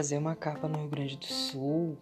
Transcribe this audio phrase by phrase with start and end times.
[0.00, 1.98] Fazer uma capa no Rio Grande do Sul,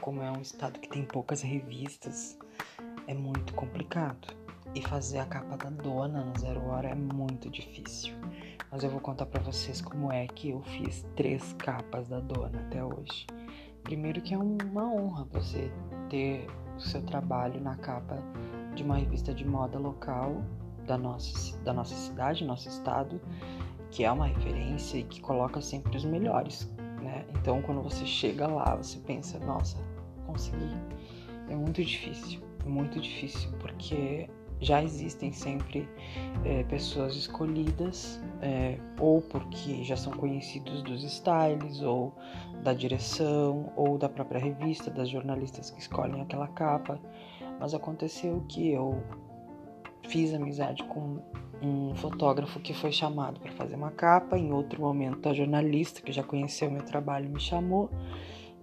[0.00, 2.38] como é um estado que tem poucas revistas,
[3.06, 4.34] é muito complicado.
[4.74, 8.14] E fazer a capa da dona no Zero Hora é muito difícil.
[8.72, 12.58] Mas eu vou contar para vocês como é que eu fiz três capas da dona
[12.58, 13.26] até hoje.
[13.82, 15.70] Primeiro que é uma honra você
[16.08, 18.16] ter o seu trabalho na capa
[18.74, 20.42] de uma revista de moda local
[20.86, 23.20] da nossa, da nossa cidade, nosso estado,
[23.90, 27.24] que é uma referência e que coloca sempre os melhores né?
[27.40, 29.76] Então, quando você chega lá, você pensa, nossa,
[30.26, 30.76] consegui.
[31.48, 34.28] É muito difícil, muito difícil, porque
[34.60, 35.88] já existem sempre
[36.44, 42.14] é, pessoas escolhidas, é, ou porque já são conhecidos dos styles, ou
[42.62, 46.98] da direção, ou da própria revista, das jornalistas que escolhem aquela capa.
[47.60, 49.02] Mas aconteceu que eu
[50.08, 51.20] fiz amizade com
[51.62, 56.12] um fotógrafo que foi chamado para fazer uma capa, em outro momento a jornalista que
[56.12, 57.90] já conheceu meu trabalho me chamou,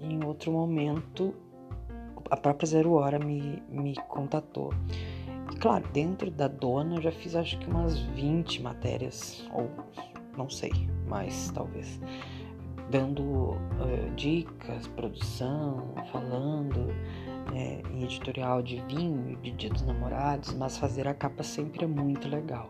[0.00, 1.34] em outro momento
[2.30, 4.72] a própria Zero Hora me, me contatou.
[5.52, 9.70] E, claro, dentro da dona eu já fiz acho que umas 20 matérias, ou
[10.36, 10.72] não sei,
[11.06, 12.00] mais talvez,
[12.90, 16.88] dando uh, dicas, produção, falando
[17.54, 21.88] é, em editorial de vinho, de Dia dos Namorados, mas fazer a capa sempre é
[21.88, 22.68] muito legal.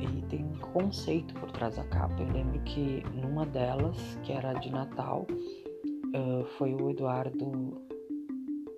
[0.00, 2.14] E tem um conceito por trás da capa.
[2.20, 7.46] Eu lembro que numa delas, que era de Natal, uh, foi o Eduardo.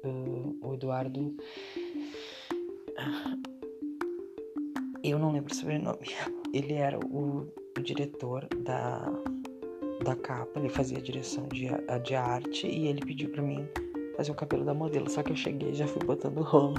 [0.05, 1.37] Uh, o Eduardo.
[5.05, 6.09] eu não lembro o sobrenome.
[6.53, 7.47] Ele era o,
[7.79, 9.11] o diretor da,
[10.05, 11.69] da capa, ele fazia a direção de,
[12.05, 13.67] de arte e ele pediu para mim
[14.17, 15.09] fazer o cabelo da modelo.
[15.09, 16.75] Só que eu cheguei e já fui botando rolo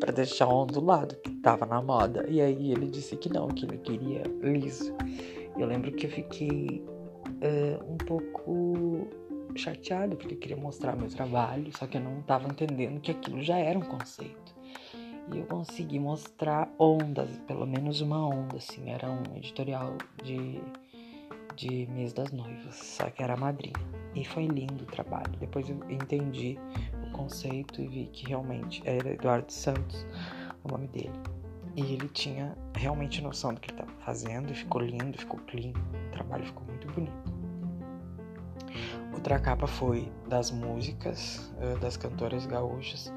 [0.00, 2.26] para deixar ondulado, que tava na moda.
[2.28, 4.94] E aí ele disse que não, que ele queria liso.
[5.58, 6.84] Eu lembro que eu fiquei
[7.26, 9.08] uh, um pouco
[9.56, 13.42] chateado porque eu queria mostrar meu trabalho, só que eu não tava entendendo que aquilo
[13.42, 14.54] já era um conceito.
[15.32, 20.60] E eu consegui mostrar ondas, pelo menos uma onda, assim, era um editorial de,
[21.56, 23.74] de mês das noivas, só que era madrinha.
[24.14, 25.32] E foi lindo o trabalho.
[25.40, 26.56] Depois eu entendi
[27.16, 30.06] conceito e vi que realmente era Eduardo Santos
[30.64, 31.12] o nome dele.
[31.74, 35.72] E ele tinha realmente noção do que ele estava fazendo, ficou lindo, ficou clean,
[36.08, 37.36] o trabalho ficou muito bonito.
[39.12, 43.12] Outra capa foi das músicas uh, das cantoras gaúchas.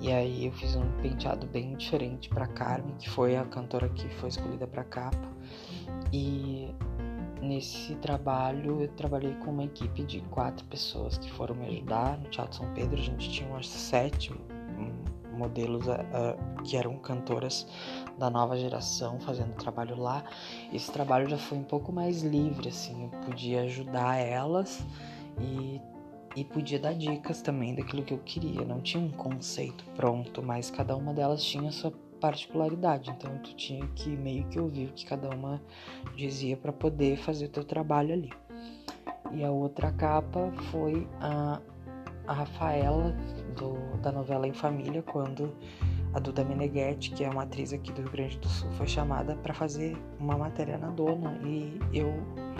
[0.00, 4.08] E aí eu fiz um penteado bem diferente para Carmen, que foi a cantora que
[4.16, 5.28] foi escolhida para capa.
[6.12, 6.74] E
[7.42, 12.30] Nesse trabalho, eu trabalhei com uma equipe de quatro pessoas que foram me ajudar no
[12.30, 12.96] Teatro São Pedro.
[12.96, 14.32] A gente tinha umas sete
[15.32, 17.66] modelos uh, que eram cantoras
[18.16, 20.22] da nova geração fazendo trabalho lá.
[20.72, 24.84] Esse trabalho já foi um pouco mais livre, assim, eu podia ajudar elas
[25.40, 25.80] e,
[26.36, 28.64] e podia dar dicas também daquilo que eu queria.
[28.64, 31.92] Não tinha um conceito pronto, mas cada uma delas tinha sua
[32.22, 33.10] particularidade.
[33.10, 35.60] Então tu tinha que meio que ouvir o que cada uma
[36.16, 38.32] dizia para poder fazer o teu trabalho ali.
[39.32, 41.60] E a outra capa foi a,
[42.28, 43.10] a Rafaela
[43.56, 45.52] do, da novela Em Família, quando
[46.14, 49.34] a Duda Meneghetti, que é uma atriz aqui do Rio Grande do Sul, foi chamada
[49.36, 52.12] para fazer uma matéria na dona e eu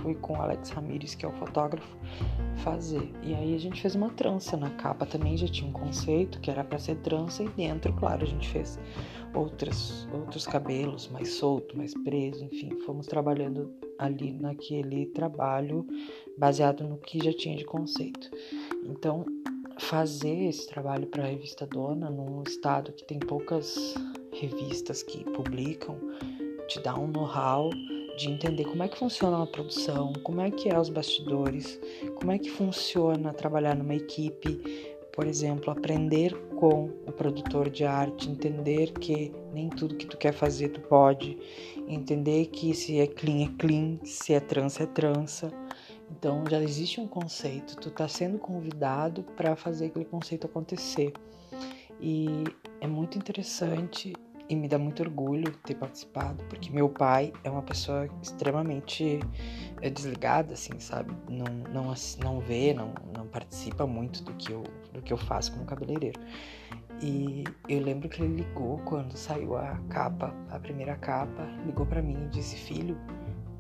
[0.03, 1.97] fui com o Alex Ramires, que é o fotógrafo,
[2.57, 3.11] fazer.
[3.23, 6.51] E aí a gente fez uma trança na capa também, já tinha um conceito que
[6.51, 8.79] era para ser trança e dentro, claro, a gente fez
[9.35, 15.87] outros, outros cabelos mais solto, mais preso, enfim, fomos trabalhando ali naquele trabalho
[16.37, 18.31] baseado no que já tinha de conceito.
[18.85, 19.25] Então,
[19.79, 23.95] fazer esse trabalho para a revista Dona num estado que tem poucas
[24.33, 25.97] revistas que publicam
[26.69, 27.71] te dá um know-how
[28.23, 31.81] de entender como é que funciona uma produção, como é que é os bastidores,
[32.15, 38.31] como é que funciona trabalhar numa equipe, por exemplo, aprender com o produtor de arte,
[38.31, 41.37] entender que nem tudo que tu quer fazer tu pode,
[41.89, 45.53] entender que se é clean é clean, se é trança é trança.
[46.09, 51.13] Então já existe um conceito, tu está sendo convidado para fazer aquele conceito acontecer.
[52.01, 52.45] E
[52.81, 54.13] é muito interessante
[54.53, 59.19] e me dá muito orgulho ter participado, porque meu pai é uma pessoa extremamente
[59.81, 61.11] é, desligada, assim, sabe?
[61.27, 64.63] Não, não, não vê, não, não participa muito do que, eu,
[64.93, 66.21] do que eu faço como cabeleireiro.
[67.01, 72.03] E eu lembro que ele ligou quando saiu a capa, a primeira capa, ligou para
[72.03, 72.99] mim e disse: Filho,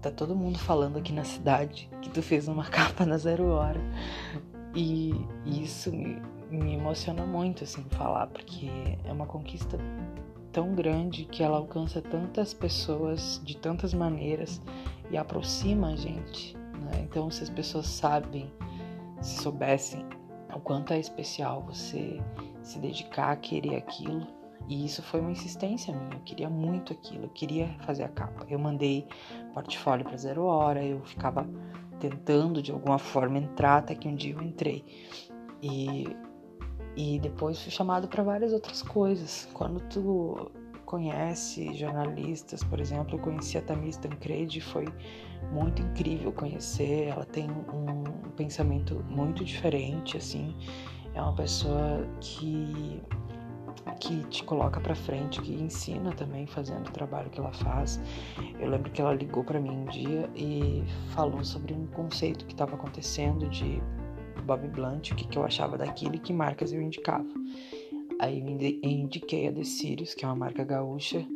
[0.02, 3.80] tá todo mundo falando aqui na cidade que tu fez uma capa na zero hora.
[4.74, 5.14] E
[5.46, 8.68] isso me, me emociona muito, assim, falar, porque
[9.06, 9.78] é uma conquista
[10.52, 14.60] tão grande que ela alcança tantas pessoas de tantas maneiras
[15.10, 17.00] e aproxima a gente, né?
[17.02, 18.52] Então, se as pessoas sabem,
[19.20, 20.04] se soubessem
[20.54, 22.20] o quanto é especial você
[22.62, 24.26] se dedicar a querer aquilo,
[24.68, 28.46] e isso foi uma insistência minha, eu queria muito aquilo, eu queria fazer a capa.
[28.48, 29.06] Eu mandei
[29.52, 31.48] portfólio para Zero Hora, eu ficava
[31.98, 34.84] tentando de alguma forma entrar, até que um dia eu entrei.
[35.62, 36.06] E,
[36.96, 39.48] e depois fui chamado para várias outras coisas.
[39.52, 40.50] Quando tu
[40.84, 44.86] conhece jornalistas, por exemplo, eu conheci a Tamires Tancredi, foi
[45.50, 50.54] muito incrível conhecer, ela tem um pensamento muito diferente, assim,
[51.14, 53.00] é uma pessoa que
[53.98, 58.00] que te coloca para frente, que ensina também fazendo o trabalho que ela faz.
[58.58, 62.52] Eu lembro que ela ligou para mim um dia e falou sobre um conceito que
[62.52, 63.80] estava acontecendo de
[64.42, 67.28] Bob Blunt, o que, que eu achava daquilo e que marcas eu indicava.
[68.18, 71.26] Aí eu indiquei a The Sirius, que é uma marca gaúcha,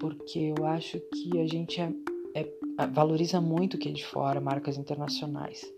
[0.00, 1.92] porque eu acho que a gente é,
[2.34, 5.72] é, valoriza muito o que é de fora, marcas internacionais.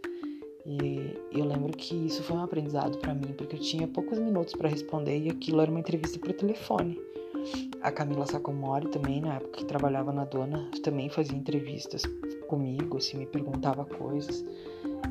[0.66, 4.54] E eu lembro que isso foi um aprendizado para mim, porque eu tinha poucos minutos
[4.54, 6.98] para responder e aquilo era uma entrevista por telefone.
[7.82, 12.02] A Camila Sacomori também, na época que trabalhava na dona, também fazia entrevistas
[12.46, 14.44] comigo, assim, me perguntava coisas.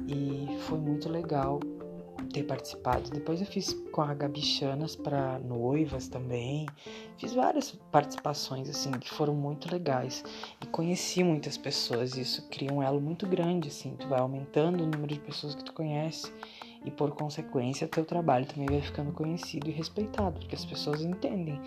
[0.08, 1.60] E foi muito legal
[2.31, 3.10] ter participado.
[3.10, 6.68] Depois eu fiz com a Gabi Chanas para noivas também.
[7.18, 10.24] Fiz várias participações assim que foram muito legais
[10.62, 12.16] e conheci muitas pessoas.
[12.18, 13.96] Isso cria um elo muito grande assim.
[13.98, 16.31] Tu vai aumentando o número de pessoas que tu conhece
[16.86, 21.60] e por consequência teu trabalho também vai ficando conhecido e respeitado, porque as pessoas entendem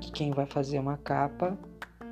[0.00, 1.56] que quem vai fazer uma capa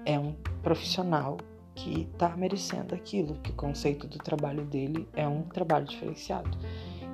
[0.04, 1.36] é um profissional
[1.74, 6.50] que está merecendo aquilo, que o conceito do trabalho dele é um trabalho diferenciado.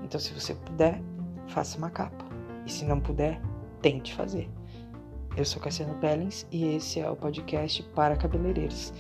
[0.04, 1.00] Então, se você puder,
[1.48, 2.24] faça uma capa.
[2.64, 3.40] E se não puder,
[3.80, 4.48] tente fazer.
[5.36, 8.92] Eu sou Cassiano Pellens e esse é o podcast para cabeleireiros.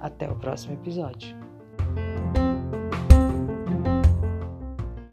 [0.00, 1.39] Até o próximo episódio.